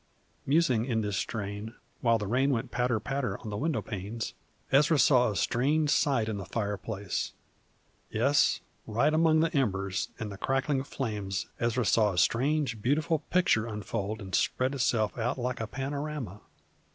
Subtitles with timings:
[0.47, 4.33] Musing in this strain, while the rain went patter patter on the window panes,
[4.71, 7.33] Ezra saw a strange sight in the fireplace,
[8.09, 13.67] yes, right among the embers and the crackling flames Ezra saw a strange, beautiful picture
[13.67, 16.41] unfold and spread itself out like a panorama.